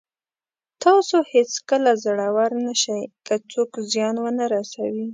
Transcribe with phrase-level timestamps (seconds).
[0.83, 5.07] تاسو هېڅکله زړور نه شئ که څوک زیان ونه رسوي.